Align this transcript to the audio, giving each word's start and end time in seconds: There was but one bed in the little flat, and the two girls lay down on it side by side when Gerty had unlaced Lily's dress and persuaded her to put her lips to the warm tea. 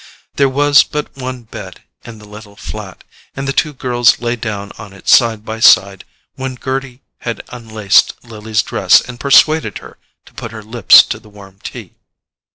There 0.37 0.49
was 0.49 0.81
but 0.83 1.15
one 1.15 1.43
bed 1.43 1.83
in 2.05 2.17
the 2.17 2.25
little 2.27 2.55
flat, 2.55 3.03
and 3.35 3.47
the 3.47 3.53
two 3.53 3.71
girls 3.71 4.19
lay 4.19 4.35
down 4.35 4.71
on 4.79 4.93
it 4.93 5.07
side 5.07 5.45
by 5.45 5.59
side 5.59 6.05
when 6.33 6.55
Gerty 6.55 7.03
had 7.19 7.43
unlaced 7.49 8.15
Lily's 8.23 8.63
dress 8.63 9.01
and 9.01 9.19
persuaded 9.19 9.77
her 9.77 9.99
to 10.25 10.33
put 10.33 10.53
her 10.53 10.63
lips 10.63 11.03
to 11.03 11.19
the 11.19 11.29
warm 11.29 11.59
tea. 11.61 11.93